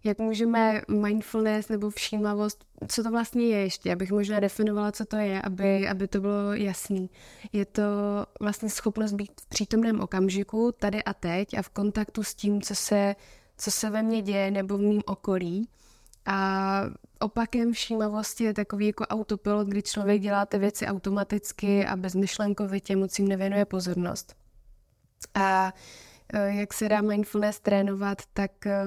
jak 0.07 0.19
můžeme 0.19 0.81
mindfulness 0.87 1.69
nebo 1.69 1.89
všímavost, 1.89 2.65
co 2.87 3.03
to 3.03 3.11
vlastně 3.11 3.45
je 3.45 3.57
ještě, 3.57 3.91
abych 3.93 4.11
možná 4.11 4.39
definovala, 4.39 4.91
co 4.91 5.05
to 5.05 5.15
je, 5.15 5.41
aby, 5.41 5.87
aby 5.87 6.07
to 6.07 6.21
bylo 6.21 6.53
jasný. 6.53 7.09
Je 7.53 7.65
to 7.65 7.83
vlastně 8.41 8.69
schopnost 8.69 9.13
být 9.13 9.31
v 9.41 9.45
přítomném 9.45 9.99
okamžiku, 9.99 10.71
tady 10.79 11.03
a 11.03 11.13
teď 11.13 11.53
a 11.57 11.61
v 11.61 11.69
kontaktu 11.69 12.23
s 12.23 12.35
tím, 12.35 12.61
co 12.61 12.75
se, 12.75 13.15
co 13.57 13.71
se 13.71 13.89
ve 13.89 14.03
mně 14.03 14.21
děje 14.21 14.51
nebo 14.51 14.77
v 14.77 14.81
mém 14.81 15.01
okolí. 15.05 15.69
A 16.25 16.81
opakem 17.19 17.73
všímavosti 17.73 18.43
je 18.43 18.53
takový 18.53 18.87
jako 18.87 19.05
autopilot, 19.05 19.67
kdy 19.67 19.81
člověk 19.81 20.21
dělá 20.21 20.45
ty 20.45 20.57
věci 20.57 20.85
automaticky 20.85 21.85
a 21.85 21.95
bezmyšlenkovitě, 21.95 22.95
moc 22.95 23.19
jim 23.19 23.27
nevěnuje 23.27 23.65
pozornost. 23.65 24.35
A 25.33 25.73
jak 26.33 26.73
se 26.73 26.89
dá 26.89 27.01
mindfulness 27.01 27.59
trénovat, 27.59 28.21
tak 28.33 28.67
eh, 28.67 28.83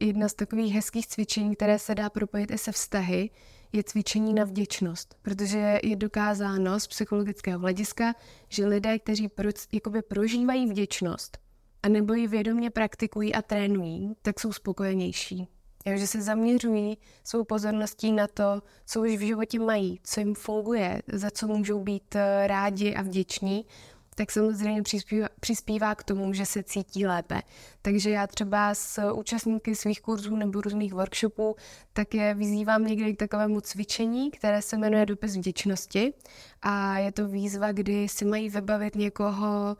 jedna 0.00 0.28
z 0.28 0.34
takových 0.34 0.74
hezkých 0.74 1.06
cvičení, 1.06 1.56
které 1.56 1.78
se 1.78 1.94
dá 1.94 2.10
propojit 2.10 2.50
i 2.50 2.58
se 2.58 2.72
vztahy, 2.72 3.30
je 3.72 3.82
cvičení 3.84 4.34
na 4.34 4.44
vděčnost, 4.44 5.16
protože 5.22 5.80
je 5.82 5.96
dokázáno 5.96 6.80
z 6.80 6.86
psychologického 6.86 7.58
hlediska, 7.58 8.14
že 8.48 8.66
lidé, 8.66 8.98
kteří 8.98 9.28
pro, 9.28 9.48
jakoby 9.72 10.02
prožívají 10.02 10.66
vděčnost 10.66 11.38
a 11.82 11.88
nebo 11.88 12.14
ji 12.14 12.28
vědomě 12.28 12.70
praktikují 12.70 13.34
a 13.34 13.42
trénují, 13.42 14.16
tak 14.22 14.40
jsou 14.40 14.52
spokojenější. 14.52 15.48
Jo, 15.86 15.96
že 15.96 16.06
se 16.06 16.22
zaměřují 16.22 16.98
svou 17.24 17.44
pozorností 17.44 18.12
na 18.12 18.26
to, 18.26 18.62
co 18.86 19.00
už 19.00 19.16
v 19.16 19.26
životě 19.26 19.58
mají, 19.58 20.00
co 20.02 20.20
jim 20.20 20.34
funguje, 20.34 21.02
za 21.12 21.30
co 21.30 21.46
můžou 21.46 21.82
být 21.82 22.16
eh, 22.16 22.46
rádi 22.46 22.94
a 22.94 23.02
vděční 23.02 23.66
tak 24.14 24.30
samozřejmě 24.30 24.82
přispívá, 24.82 25.28
přispívá 25.40 25.94
k 25.94 26.02
tomu, 26.02 26.32
že 26.32 26.46
se 26.46 26.62
cítí 26.62 27.06
lépe. 27.06 27.42
Takže 27.82 28.10
já 28.10 28.26
třeba 28.26 28.74
s 28.74 29.12
účastníky 29.12 29.76
svých 29.76 30.00
kurzů 30.00 30.36
nebo 30.36 30.60
různých 30.60 30.94
workshopů 30.94 31.56
tak 31.92 32.14
je 32.14 32.34
vyzývám 32.34 32.84
někdy 32.84 33.14
k 33.14 33.18
takovému 33.18 33.60
cvičení, 33.60 34.30
které 34.30 34.62
se 34.62 34.76
jmenuje 34.76 35.06
dopis 35.06 35.36
vděčnosti 35.36 36.12
a 36.62 36.98
je 36.98 37.12
to 37.12 37.28
výzva, 37.28 37.72
kdy 37.72 38.08
si 38.08 38.24
mají 38.24 38.48
vybavit 38.48 38.94
někoho, 38.94 39.76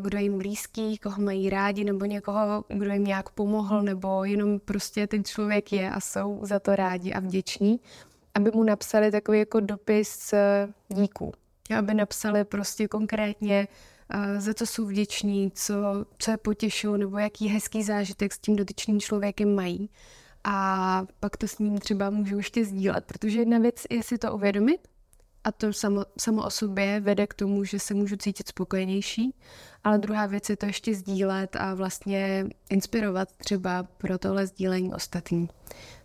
kdo 0.00 0.18
jim 0.18 0.38
blízký, 0.38 0.98
koho 0.98 1.22
mají 1.22 1.50
rádi, 1.50 1.84
nebo 1.84 2.04
někoho, 2.04 2.64
kdo 2.68 2.92
jim 2.92 3.04
nějak 3.04 3.30
pomohl, 3.30 3.82
nebo 3.82 4.24
jenom 4.24 4.58
prostě 4.58 5.06
ten 5.06 5.24
člověk 5.24 5.72
je 5.72 5.90
a 5.90 6.00
jsou 6.00 6.40
za 6.42 6.58
to 6.58 6.76
rádi 6.76 7.12
a 7.12 7.20
vděční, 7.20 7.80
aby 8.34 8.50
mu 8.50 8.62
napsali 8.62 9.10
takový 9.10 9.38
jako 9.38 9.60
dopis 9.60 10.34
díků 10.88 11.32
aby 11.74 11.94
napsali 11.94 12.44
prostě 12.44 12.88
konkrétně, 12.88 13.68
uh, 14.14 14.40
za 14.40 14.54
co 14.54 14.66
jsou 14.66 14.86
vděční, 14.86 15.50
co, 15.50 15.74
co 16.18 16.30
je 16.30 16.36
potěšují, 16.36 17.00
nebo 17.00 17.18
jaký 17.18 17.48
hezký 17.48 17.82
zážitek 17.82 18.32
s 18.32 18.38
tím 18.38 18.56
dotyčným 18.56 19.00
člověkem 19.00 19.54
mají. 19.54 19.90
A 20.44 21.06
pak 21.20 21.36
to 21.36 21.48
s 21.48 21.58
ním 21.58 21.78
třeba 21.78 22.10
můžu 22.10 22.36
ještě 22.36 22.64
sdílet, 22.64 23.04
protože 23.04 23.38
jedna 23.38 23.58
věc 23.58 23.82
je 23.90 24.02
si 24.02 24.18
to 24.18 24.34
uvědomit, 24.34 24.88
a 25.46 25.52
to 25.52 25.72
samo, 25.72 26.04
samo 26.18 26.42
o 26.42 26.50
sobě 26.50 27.00
vede 27.00 27.26
k 27.26 27.34
tomu, 27.34 27.64
že 27.64 27.78
se 27.78 27.94
můžu 27.94 28.16
cítit 28.16 28.48
spokojenější, 28.48 29.34
ale 29.84 29.98
druhá 29.98 30.26
věc 30.26 30.50
je 30.50 30.56
to 30.56 30.66
ještě 30.66 30.94
sdílet 30.94 31.56
a 31.56 31.74
vlastně 31.74 32.46
inspirovat 32.70 33.32
třeba 33.32 33.82
pro 33.82 34.18
tohle 34.18 34.46
sdílení 34.46 34.94
ostatní. 34.94 35.48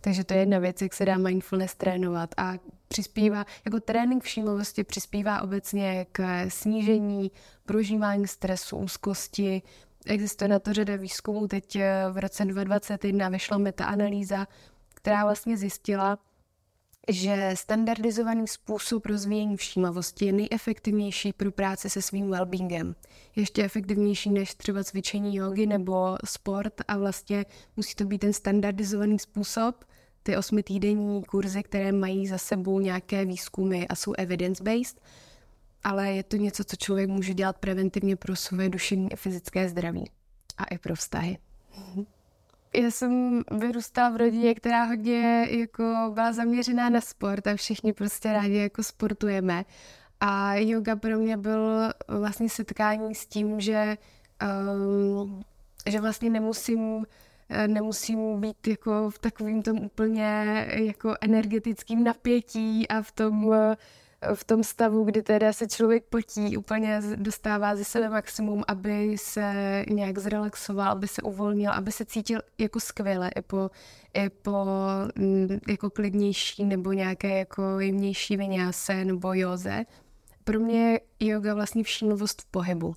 Takže 0.01 0.23
to 0.23 0.33
je 0.33 0.39
jedna 0.39 0.59
věc, 0.59 0.81
jak 0.81 0.93
se 0.93 1.05
dá 1.05 1.17
mindfulness 1.17 1.75
trénovat 1.75 2.29
a 2.37 2.53
přispívá, 2.87 3.45
jako 3.65 3.79
trénink 3.79 4.23
všímavosti 4.23 4.83
přispívá 4.83 5.41
obecně 5.41 6.05
k 6.11 6.49
snížení 6.49 7.31
prožívání 7.65 8.27
stresu, 8.27 8.77
úzkosti. 8.77 9.61
Existuje 10.05 10.47
na 10.47 10.59
to 10.59 10.73
řada 10.73 10.95
výzkumů, 10.95 11.47
teď 11.47 11.77
v 12.11 12.17
roce 12.17 12.45
2021 12.45 13.29
vyšla 13.29 13.57
metaanalýza, 13.57 14.47
která 14.95 15.23
vlastně 15.23 15.57
zjistila, 15.57 16.17
že 17.09 17.51
standardizovaný 17.53 18.47
způsob 18.47 19.05
rozvíjení 19.05 19.57
všímavosti 19.57 20.25
je 20.25 20.31
nejefektivnější 20.31 21.33
pro 21.33 21.51
práci 21.51 21.89
se 21.89 22.01
svým 22.01 22.29
wellbeingem. 22.29 22.95
Ještě 23.35 23.63
efektivnější 23.63 24.29
než 24.29 24.55
třeba 24.55 24.83
cvičení 24.83 25.35
jogy 25.35 25.65
nebo 25.65 26.17
sport 26.25 26.73
a 26.87 26.97
vlastně 26.97 27.45
musí 27.77 27.95
to 27.95 28.05
být 28.05 28.19
ten 28.19 28.33
standardizovaný 28.33 29.19
způsob, 29.19 29.85
ty 30.23 30.37
osmitýdenní 30.37 31.23
kurzy, 31.23 31.63
které 31.63 31.91
mají 31.91 32.27
za 32.27 32.37
sebou 32.37 32.79
nějaké 32.79 33.25
výzkumy 33.25 33.85
a 33.89 33.95
jsou 33.95 34.13
evidence-based, 34.13 35.01
ale 35.83 36.13
je 36.13 36.23
to 36.23 36.35
něco, 36.35 36.63
co 36.63 36.75
člověk 36.75 37.09
může 37.09 37.33
dělat 37.33 37.57
preventivně 37.57 38.15
pro 38.15 38.35
své 38.35 38.69
duševní 38.69 39.13
a 39.13 39.15
fyzické 39.15 39.69
zdraví 39.69 40.11
a 40.57 40.63
i 40.65 40.77
pro 40.77 40.95
vztahy. 40.95 41.37
Já 42.75 42.91
jsem 42.91 43.43
vyrůstala 43.51 44.09
v 44.09 44.15
rodině, 44.17 44.55
která 44.55 44.83
hodně 44.83 45.47
jako 45.49 46.11
byla 46.13 46.33
zaměřená 46.33 46.89
na 46.89 47.01
sport 47.01 47.47
a 47.47 47.55
všichni 47.55 47.93
prostě 47.93 48.33
rádi 48.33 48.57
jako 48.57 48.83
sportujeme. 48.83 49.65
A 50.19 50.55
yoga 50.55 50.95
pro 50.95 51.19
mě 51.19 51.37
byl 51.37 51.91
vlastně 52.07 52.49
setkání 52.49 53.15
s 53.15 53.25
tím, 53.25 53.59
že, 53.59 53.97
um, 55.17 55.43
že 55.89 56.01
vlastně 56.01 56.29
nemusím 56.29 57.05
nemusím 57.67 58.41
být 58.41 58.67
jako 58.67 59.09
v 59.09 59.19
takovým 59.19 59.61
tom 59.61 59.77
úplně 59.77 60.65
jako 60.69 61.15
energetickým 61.21 62.03
napětí 62.03 62.87
a 62.87 63.01
v 63.01 63.11
tom 63.11 63.53
v 64.33 64.43
tom 64.43 64.63
stavu, 64.63 65.03
kdy 65.03 65.21
teda 65.21 65.53
se 65.53 65.67
člověk 65.67 66.03
potí, 66.03 66.57
úplně 66.57 67.01
dostává 67.15 67.75
ze 67.75 67.85
sebe 67.85 68.09
maximum, 68.09 68.63
aby 68.67 69.17
se 69.17 69.85
nějak 69.89 70.17
zrelaxoval, 70.17 70.91
aby 70.91 71.07
se 71.07 71.21
uvolnil, 71.21 71.71
aby 71.71 71.91
se 71.91 72.05
cítil 72.05 72.41
jako 72.57 72.79
skvěle 72.79 73.31
i 73.35 73.41
po, 73.41 73.71
i 74.13 74.29
po 74.29 74.65
mm, 75.15 75.59
jako 75.67 75.89
klidnější 75.89 76.63
nebo 76.65 76.93
nějaké 76.93 77.39
jako 77.39 77.79
jemnější 77.79 78.37
vyňáse 78.37 79.05
nebo 79.05 79.33
józe. 79.33 79.85
Pro 80.43 80.59
mě 80.59 80.99
je 81.19 81.33
yoga 81.33 81.53
vlastně 81.53 81.83
všímavost 81.83 82.41
v 82.41 82.45
pohybu 82.45 82.95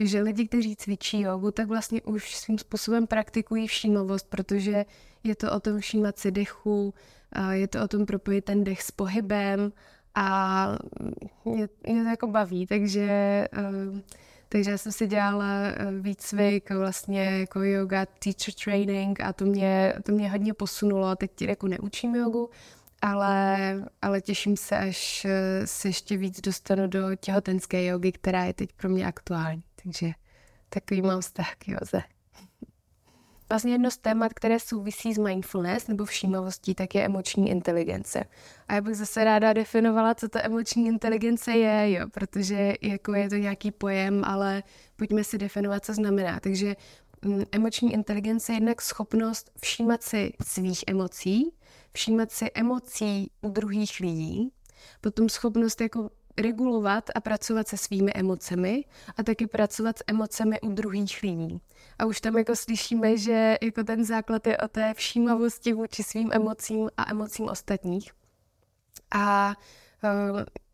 že 0.00 0.22
lidi, 0.22 0.48
kteří 0.48 0.76
cvičí 0.76 1.20
jogu, 1.20 1.50
tak 1.50 1.68
vlastně 1.68 2.02
už 2.02 2.36
svým 2.36 2.58
způsobem 2.58 3.06
praktikují 3.06 3.66
všímavost, 3.66 4.26
protože 4.28 4.84
je 5.24 5.34
to 5.34 5.52
o 5.52 5.60
tom 5.60 5.80
všímat 5.80 6.18
si 6.18 6.30
dechu, 6.30 6.94
je 7.50 7.68
to 7.68 7.82
o 7.82 7.88
tom 7.88 8.06
propojit 8.06 8.44
ten 8.44 8.64
dech 8.64 8.82
s 8.82 8.90
pohybem 8.90 9.72
a 10.14 10.68
mě, 11.44 11.68
mě 11.86 12.02
to 12.02 12.08
jako 12.08 12.26
baví, 12.26 12.66
takže, 12.66 13.08
eh, 13.52 14.02
takže 14.48 14.70
já 14.70 14.78
jsem 14.78 14.92
si 14.92 15.06
dělala 15.06 15.46
eh, 15.66 15.92
výcvik 16.00 16.70
vlastně 16.70 17.24
jako 17.24 17.62
yoga 17.62 18.06
teacher 18.06 18.54
training 18.64 19.20
a 19.20 19.32
to 19.32 19.44
mě, 19.44 19.94
to 20.02 20.12
mě 20.12 20.30
hodně 20.30 20.54
posunulo. 20.54 21.16
Teď 21.16 21.42
jako 21.42 21.68
neučím 21.68 22.14
jogu, 22.14 22.50
ale, 23.02 23.58
ale 24.02 24.20
těším 24.20 24.56
se, 24.56 24.76
až 24.76 25.24
eh, 25.24 25.66
se 25.66 25.88
ještě 25.88 26.16
víc 26.16 26.40
dostanu 26.40 26.86
do 26.86 27.14
těhotenské 27.14 27.84
jogy, 27.84 28.12
která 28.12 28.44
je 28.44 28.52
teď 28.52 28.72
pro 28.72 28.88
mě 28.88 29.06
aktuální. 29.06 29.62
Takže 29.82 30.10
takový 30.68 31.02
mám 31.02 31.20
vztah 31.20 31.54
k 31.54 31.68
joze. 31.68 32.13
Vlastně 33.48 33.72
jedno 33.72 33.90
z 33.90 33.96
témat, 33.96 34.34
které 34.34 34.60
souvisí 34.60 35.14
s 35.14 35.18
mindfulness 35.18 35.86
nebo 35.86 36.04
všímavostí, 36.04 36.74
tak 36.74 36.94
je 36.94 37.04
emoční 37.04 37.50
inteligence. 37.50 38.24
A 38.68 38.74
já 38.74 38.80
bych 38.80 38.94
zase 38.94 39.24
ráda 39.24 39.52
definovala, 39.52 40.14
co 40.14 40.28
ta 40.28 40.44
emoční 40.44 40.86
inteligence 40.86 41.52
je, 41.52 41.92
jo, 41.92 42.06
protože 42.08 42.74
jako 42.82 43.14
je 43.14 43.28
to 43.28 43.36
nějaký 43.36 43.70
pojem, 43.70 44.22
ale 44.24 44.62
pojďme 44.96 45.24
si 45.24 45.38
definovat, 45.38 45.84
co 45.84 45.94
znamená. 45.94 46.40
Takže 46.40 46.76
mm, 47.22 47.44
emoční 47.52 47.92
inteligence 47.92 48.52
je 48.52 48.56
jednak 48.56 48.82
schopnost 48.82 49.50
všímat 49.60 50.02
si 50.02 50.32
svých 50.42 50.84
emocí, 50.86 51.54
všímat 51.92 52.32
si 52.32 52.50
emocí 52.54 53.30
u 53.42 53.48
druhých 53.48 54.00
lidí, 54.00 54.52
potom 55.00 55.28
schopnost 55.28 55.80
jako 55.80 56.10
regulovat 56.36 57.10
a 57.14 57.20
pracovat 57.20 57.68
se 57.68 57.76
svými 57.76 58.12
emocemi 58.12 58.84
a 59.16 59.22
taky 59.22 59.46
pracovat 59.46 59.98
s 59.98 60.04
emocemi 60.06 60.60
u 60.60 60.68
druhých 60.68 61.22
lidí. 61.22 61.60
A 61.98 62.04
už 62.04 62.20
tam 62.20 62.36
jako 62.36 62.56
slyšíme, 62.56 63.18
že 63.18 63.58
jako 63.62 63.84
ten 63.84 64.04
základ 64.04 64.46
je 64.46 64.58
o 64.58 64.68
té 64.68 64.94
všímavosti 64.94 65.72
vůči 65.72 66.02
svým 66.02 66.30
emocím 66.32 66.90
a 66.96 67.10
emocím 67.10 67.48
ostatních. 67.48 68.12
A 69.14 69.54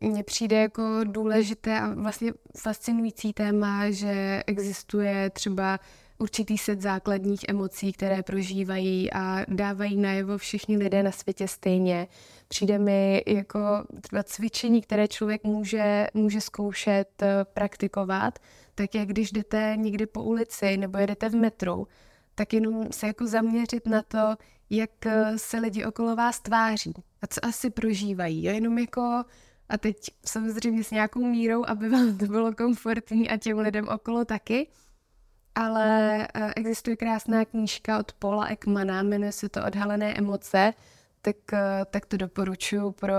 uh, 0.01 0.09
mně 0.09 0.23
přijde 0.23 0.61
jako 0.61 0.83
důležité 1.03 1.79
a 1.79 1.93
vlastně 1.93 2.33
fascinující 2.57 3.33
téma, 3.33 3.91
že 3.91 4.43
existuje 4.47 5.29
třeba 5.29 5.79
určitý 6.21 6.57
set 6.57 6.81
základních 6.81 7.41
emocí, 7.47 7.93
které 7.93 8.23
prožívají 8.23 9.13
a 9.13 9.45
dávají 9.47 9.97
najevo 9.97 10.37
všichni 10.37 10.77
lidé 10.77 11.03
na 11.03 11.11
světě 11.11 11.47
stejně. 11.47 12.07
Přijde 12.47 12.79
mi 12.79 13.23
jako 13.27 13.59
třeba 14.01 14.23
cvičení, 14.23 14.81
které 14.81 15.07
člověk 15.07 15.43
může, 15.43 16.07
může 16.13 16.41
zkoušet 16.41 17.21
eh, 17.21 17.45
praktikovat, 17.53 18.39
tak 18.75 18.95
jak 18.95 19.07
když 19.07 19.31
jdete 19.31 19.73
někdy 19.77 20.05
po 20.05 20.23
ulici 20.23 20.77
nebo 20.77 20.97
jedete 20.97 21.29
v 21.29 21.35
metru, 21.35 21.87
tak 22.35 22.53
jenom 22.53 22.91
se 22.91 23.07
jako 23.07 23.27
zaměřit 23.27 23.87
na 23.87 24.01
to, 24.01 24.35
jak 24.69 25.05
eh, 25.05 25.33
se 25.37 25.57
lidi 25.57 25.85
okolo 25.85 26.15
vás 26.15 26.39
tváří 26.39 26.93
a 27.21 27.27
co 27.27 27.45
asi 27.45 27.69
prožívají. 27.69 28.45
Jo? 28.45 28.53
Jenom 28.53 28.77
jako, 28.77 29.23
a 29.69 29.77
teď 29.77 29.95
samozřejmě 30.25 30.83
s 30.83 30.91
nějakou 30.91 31.25
mírou, 31.25 31.63
aby 31.67 31.89
vám 31.89 32.17
to 32.17 32.25
bylo 32.25 32.53
komfortní 32.53 33.29
a 33.29 33.37
těm 33.37 33.59
lidem 33.59 33.87
okolo 33.87 34.25
taky, 34.25 34.67
ale 35.55 36.27
eh, 36.33 36.53
existuje 36.55 36.95
krásná 36.95 37.45
knížka 37.45 37.99
od 37.99 38.13
Paula 38.13 38.47
Ekmana, 38.47 39.03
jmenuje 39.03 39.31
se 39.31 39.49
to 39.49 39.65
Odhalené 39.65 40.17
emoce, 40.17 40.73
tak, 41.21 41.35
eh, 41.53 41.85
tak 41.91 42.05
to 42.05 42.17
doporučuji 42.17 42.91
pro, 42.91 43.15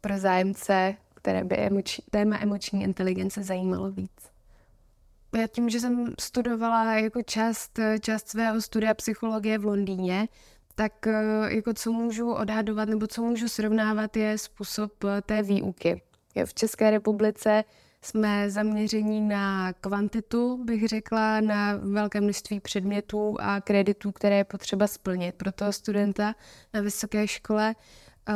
pro 0.00 0.18
zájemce, 0.18 0.94
které 1.14 1.44
by 1.44 1.56
emoč, 1.56 2.00
téma 2.10 2.38
emoční 2.40 2.82
inteligence 2.82 3.42
zajímalo 3.42 3.90
víc. 3.90 4.30
Já 5.36 5.46
tím, 5.46 5.70
že 5.70 5.80
jsem 5.80 6.14
studovala 6.20 6.94
jako 6.94 7.22
část, 7.22 7.78
část 8.00 8.28
svého 8.28 8.60
studia 8.60 8.94
psychologie 8.94 9.58
v 9.58 9.64
Londýně, 9.64 10.28
tak 10.74 11.06
eh, 11.06 11.12
jako 11.48 11.74
co 11.74 11.92
můžu 11.92 12.32
odhadovat 12.32 12.88
nebo 12.88 13.06
co 13.06 13.22
můžu 13.22 13.48
srovnávat 13.48 14.16
je 14.16 14.38
způsob 14.38 14.92
té 15.22 15.42
výuky. 15.42 16.02
V 16.44 16.54
České 16.54 16.90
republice 16.90 17.64
jsme 18.02 18.50
zaměření 18.50 19.20
na 19.20 19.72
kvantitu, 19.72 20.64
bych 20.64 20.88
řekla, 20.88 21.40
na 21.40 21.76
velké 21.76 22.20
množství 22.20 22.60
předmětů 22.60 23.36
a 23.40 23.60
kreditů, 23.60 24.12
které 24.12 24.36
je 24.36 24.44
potřeba 24.44 24.86
splnit 24.86 25.34
pro 25.34 25.52
toho 25.52 25.72
studenta 25.72 26.34
na 26.74 26.80
vysoké 26.80 27.28
škole. 27.28 27.74
Eh, 28.28 28.34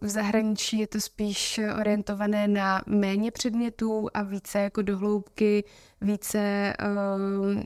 v 0.00 0.08
zahraničí 0.08 0.78
je 0.78 0.86
to 0.86 1.00
spíš 1.00 1.60
orientované 1.80 2.48
na 2.48 2.82
méně 2.86 3.30
předmětů 3.30 4.08
a 4.14 4.22
více 4.22 4.58
jako 4.58 4.82
dohloubky, 4.82 5.64
více 6.00 6.38
eh, 6.80 7.64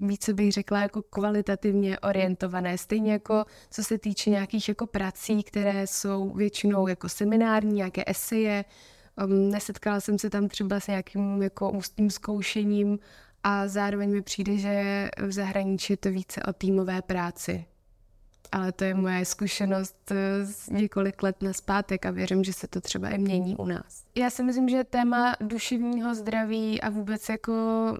více 0.00 0.32
bych 0.32 0.52
řekla 0.52 0.80
jako 0.80 1.02
kvalitativně 1.02 1.98
orientované. 1.98 2.78
Stejně 2.78 3.12
jako 3.12 3.44
co 3.70 3.84
se 3.84 3.98
týče 3.98 4.30
nějakých 4.30 4.68
jako 4.68 4.86
prací, 4.86 5.42
které 5.42 5.86
jsou 5.86 6.30
většinou 6.30 6.86
jako 6.86 7.08
seminární, 7.08 7.72
nějaké 7.72 8.04
eseje, 8.06 8.64
Um, 9.24 9.50
nesetkala 9.50 10.00
jsem 10.00 10.18
se 10.18 10.30
tam 10.30 10.48
třeba 10.48 10.80
s 10.80 10.86
nějakým 10.86 11.42
jako 11.42 11.70
ústním 11.70 12.10
zkoušením 12.10 12.98
a 13.42 13.68
zároveň 13.68 14.10
mi 14.10 14.22
přijde, 14.22 14.56
že 14.56 15.08
v 15.26 15.32
zahraničí 15.32 15.92
je 15.92 15.96
to 15.96 16.10
více 16.10 16.42
o 16.42 16.52
týmové 16.52 17.02
práci. 17.02 17.64
Ale 18.52 18.72
to 18.72 18.84
je 18.84 18.94
moje 18.94 19.24
zkušenost 19.24 20.10
eh, 20.10 20.44
z 20.44 20.68
několik 20.68 21.22
let 21.22 21.42
na 21.42 21.52
zpátek 21.52 22.06
a 22.06 22.10
věřím, 22.10 22.44
že 22.44 22.52
se 22.52 22.68
to 22.68 22.80
třeba 22.80 23.08
i 23.08 23.18
mění 23.18 23.56
u 23.56 23.66
nás. 23.66 24.04
Já 24.14 24.30
si 24.30 24.42
myslím, 24.42 24.68
že 24.68 24.84
téma 24.84 25.36
duševního 25.40 26.14
zdraví 26.14 26.80
a 26.80 26.90
vůbec 26.90 27.28
jako 27.28 27.52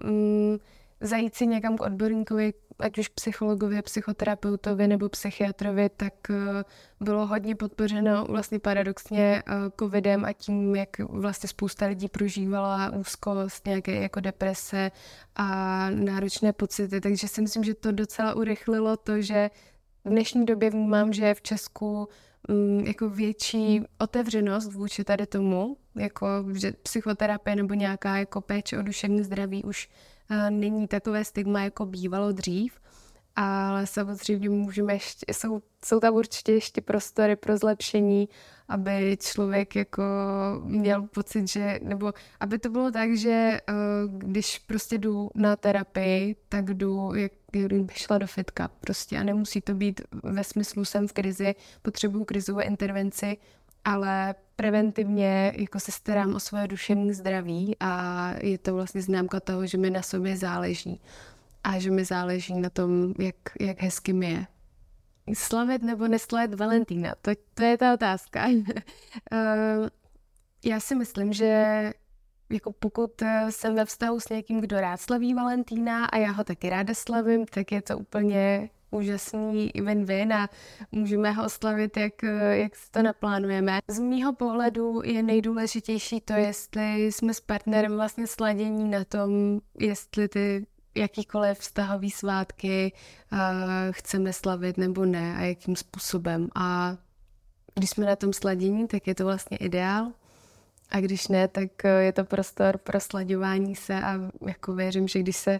mm, 0.03 0.57
zajít 1.01 1.35
si 1.35 1.47
někam 1.47 1.77
k 1.77 1.81
odborníkovi, 1.81 2.53
ať 2.79 2.97
už 2.97 3.07
psychologovi, 3.07 3.81
psychoterapeutovi 3.81 4.87
nebo 4.87 5.09
psychiatrovi, 5.09 5.89
tak 5.89 6.13
eh, 6.29 6.63
bylo 6.99 7.27
hodně 7.27 7.55
podpořeno 7.55 8.25
vlastně 8.25 8.59
paradoxně 8.59 9.43
eh, 9.47 9.53
covidem 9.79 10.25
a 10.25 10.33
tím, 10.33 10.75
jak 10.75 10.99
vlastně 10.99 11.49
spousta 11.49 11.85
lidí 11.85 12.07
prožívala 12.07 12.91
úzkost, 12.91 13.65
nějaké 13.67 13.95
jako 14.01 14.19
deprese 14.19 14.91
a 15.35 15.89
náročné 15.89 16.53
pocity. 16.53 17.01
Takže 17.01 17.27
si 17.27 17.41
myslím, 17.41 17.63
že 17.63 17.73
to 17.73 17.91
docela 17.91 18.33
urychlilo 18.33 18.97
to, 18.97 19.21
že 19.21 19.49
v 20.05 20.09
dnešní 20.09 20.45
době 20.45 20.69
vnímám, 20.69 21.13
že 21.13 21.33
v 21.33 21.41
Česku 21.41 22.07
mm, 22.47 22.79
jako 22.79 23.09
větší 23.09 23.81
otevřenost 23.99 24.73
vůči 24.73 25.03
tady 25.03 25.25
tomu, 25.25 25.77
jako 25.95 26.27
že 26.53 26.71
psychoterapie 26.71 27.55
nebo 27.55 27.73
nějaká 27.73 28.17
jako 28.17 28.41
péče 28.41 28.77
o 28.77 28.81
duševní 28.81 29.23
zdraví 29.23 29.63
už 29.63 29.89
není 30.49 30.87
takové 30.87 31.25
stigma, 31.25 31.63
jako 31.63 31.85
bývalo 31.85 32.31
dřív, 32.31 32.79
ale 33.35 33.87
samozřejmě 33.87 34.49
můžeme 34.49 34.93
ještě, 34.93 35.33
jsou, 35.33 35.61
jsou 35.85 35.99
tam 35.99 36.13
určitě 36.13 36.51
ještě 36.51 36.81
prostory 36.81 37.35
pro 37.35 37.57
zlepšení, 37.57 38.29
aby 38.67 39.17
člověk 39.21 39.75
jako 39.75 40.03
měl 40.63 41.01
pocit, 41.01 41.47
že, 41.47 41.79
nebo 41.83 42.13
aby 42.39 42.59
to 42.59 42.69
bylo 42.69 42.91
tak, 42.91 43.17
že 43.17 43.31
eh, 43.31 43.73
když 44.07 44.59
prostě 44.59 44.97
jdu 44.97 45.29
na 45.35 45.55
terapii, 45.55 46.35
tak 46.49 46.73
jdu, 46.73 47.15
jak 47.15 47.31
kdyby 47.51 47.93
šla 47.93 48.17
do 48.17 48.27
fitka 48.27 48.67
prostě 48.67 49.17
a 49.17 49.23
nemusí 49.23 49.61
to 49.61 49.73
být 49.73 50.01
ve 50.23 50.43
smyslu 50.43 50.85
jsem 50.85 51.07
v 51.07 51.13
krizi, 51.13 51.55
potřebuju 51.81 52.25
krizové 52.25 52.63
intervenci, 52.63 53.37
ale 53.85 54.35
preventivně 54.55 55.53
jako 55.55 55.79
se 55.79 55.91
starám 55.91 56.35
o 56.35 56.39
svoje 56.39 56.67
duševní 56.67 57.13
zdraví 57.13 57.75
a 57.79 58.33
je 58.41 58.57
to 58.57 58.73
vlastně 58.73 59.01
známka 59.01 59.39
toho, 59.39 59.65
že 59.65 59.77
mi 59.77 59.89
na 59.89 60.01
sobě 60.01 60.37
záleží 60.37 61.01
a 61.63 61.79
že 61.79 61.91
mi 61.91 62.05
záleží 62.05 62.53
na 62.53 62.69
tom, 62.69 63.13
jak, 63.19 63.35
jak 63.59 63.81
hezky 63.81 64.13
mi 64.13 64.31
je. 64.31 64.47
Slavit 65.33 65.83
nebo 65.83 66.07
neslavit 66.07 66.53
Valentína, 66.53 67.15
to, 67.21 67.31
to 67.53 67.63
je 67.63 67.77
ta 67.77 67.93
otázka. 67.93 68.47
Eh, 69.31 69.89
já 70.65 70.79
si 70.79 70.95
myslím, 70.95 71.33
že 71.33 71.93
jako 72.49 72.71
pokud 72.71 73.21
jsem 73.49 73.75
ve 73.75 73.85
vztahu 73.85 74.19
s 74.19 74.29
někým, 74.29 74.61
kdo 74.61 74.81
rád 74.81 75.01
slaví 75.01 75.33
Valentína 75.33 76.05
a 76.05 76.17
já 76.17 76.31
ho 76.31 76.43
taky 76.43 76.69
ráda 76.69 76.93
slavím, 76.93 77.45
tak 77.45 77.71
je 77.71 77.81
to 77.81 77.97
úplně 77.97 78.69
úžasný 78.93 79.71
win-win 79.75 80.33
a 80.33 80.49
můžeme 80.91 81.31
ho 81.31 81.45
oslavit, 81.45 81.97
jak, 81.97 82.13
jak 82.51 82.75
si 82.75 82.91
to 82.91 83.01
naplánujeme. 83.01 83.79
Z 83.87 83.99
mýho 83.99 84.33
pohledu 84.33 85.01
je 85.05 85.23
nejdůležitější 85.23 86.21
to, 86.21 86.33
jestli 86.33 87.11
jsme 87.11 87.33
s 87.33 87.39
partnerem 87.39 87.95
vlastně 87.95 88.27
sladění 88.27 88.89
na 88.89 89.03
tom, 89.03 89.59
jestli 89.79 90.27
ty 90.27 90.65
jakýkoliv 90.95 91.59
vztahový 91.59 92.11
svátky 92.11 92.91
uh, 93.31 93.39
chceme 93.91 94.33
slavit 94.33 94.77
nebo 94.77 95.05
ne 95.05 95.35
a 95.37 95.41
jakým 95.41 95.75
způsobem. 95.75 96.47
A 96.55 96.97
když 97.75 97.89
jsme 97.89 98.05
na 98.05 98.15
tom 98.15 98.33
sladění, 98.33 98.87
tak 98.87 99.07
je 99.07 99.15
to 99.15 99.25
vlastně 99.25 99.57
ideál. 99.57 100.11
a 100.89 100.99
když 100.99 101.27
ne, 101.27 101.47
tak 101.47 101.85
eh, 101.85 102.03
je 102.03 102.13
to 102.13 102.23
prostor 102.23 102.77
pro 102.77 102.99
slaďování 102.99 103.75
se 103.75 103.95
a 103.95 104.19
jako 104.47 104.73
věřím, 104.73 105.07
že 105.07 105.19
když 105.19 105.37
se, 105.37 105.59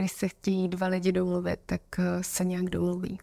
když 0.00 0.12
se 0.12 0.28
chtějí 0.28 0.68
dva 0.68 0.86
lidi 0.86 1.12
domluvit, 1.12 1.60
tak 1.66 1.80
eh, 1.98 2.22
se 2.22 2.44
nějak 2.44 2.64
domluví. 2.64 3.18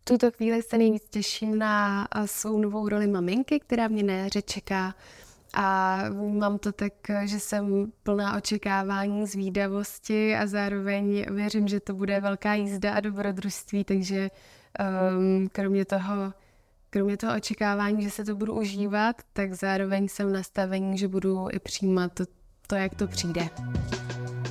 V 0.00 0.04
tuto 0.04 0.30
chvíli 0.30 0.62
se 0.62 0.78
nejvíc 0.78 1.02
těším 1.10 1.58
na 1.58 2.06
eh, 2.14 2.26
svou 2.26 2.58
novou 2.58 2.88
roli 2.88 3.06
maminky, 3.06 3.60
která 3.60 3.88
mě 3.88 4.02
na 4.02 4.14
jaře 4.14 4.42
čeká 4.42 4.94
a 5.54 5.98
mám 6.18 6.58
to 6.58 6.72
tak, 6.72 6.92
že 7.24 7.40
jsem 7.40 7.92
plná 8.02 8.36
očekávání, 8.36 9.26
zvídavosti 9.26 10.36
a 10.36 10.46
zároveň 10.46 11.26
věřím, 11.30 11.68
že 11.68 11.80
to 11.80 11.94
bude 11.94 12.20
velká 12.20 12.54
jízda 12.54 12.94
a 12.94 13.00
dobrodružství, 13.00 13.84
takže 13.84 14.30
um, 15.18 15.48
kromě 15.52 15.84
toho 15.84 16.32
kromě 16.90 17.16
toho 17.16 17.36
očekávání, 17.36 18.02
že 18.02 18.10
se 18.10 18.24
to 18.24 18.36
budu 18.36 18.54
užívat, 18.54 19.16
tak 19.32 19.54
zároveň 19.54 20.08
jsem 20.08 20.32
nastavení, 20.32 20.98
že 20.98 21.08
budu 21.08 21.48
i 21.52 21.58
přijímat 21.58 22.12
to, 22.12 22.24
to 22.66 22.74
jak 22.74 22.94
to 22.94 23.06
přijde. 23.06 23.48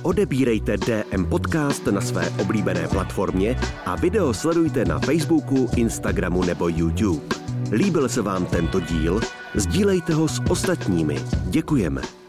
Odebírejte 0.04 0.76
DM 0.76 1.24
Podcast 1.24 1.86
na 1.86 2.00
své 2.00 2.30
oblíbené 2.42 2.88
platformě 2.88 3.56
a 3.86 3.96
video 3.96 4.34
sledujte 4.34 4.84
na 4.84 4.98
Facebooku, 4.98 5.70
Instagramu 5.76 6.44
nebo 6.44 6.68
YouTube. 6.68 7.36
Líbil 7.72 8.08
se 8.08 8.22
vám 8.22 8.46
tento 8.46 8.80
díl? 8.80 9.20
Sdílejte 9.54 10.14
ho 10.14 10.28
s 10.28 10.42
ostatními. 10.50 11.16
Děkujeme. 11.44 12.23